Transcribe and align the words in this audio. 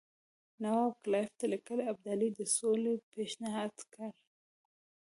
نواب 0.63 0.93
کلایف 1.03 1.31
ته 1.39 1.45
لیکلي 1.53 1.83
ابدالي 1.91 2.29
د 2.37 2.39
سولې 2.57 2.93
پېشنهاد 3.13 3.73
کړی. 3.93 4.09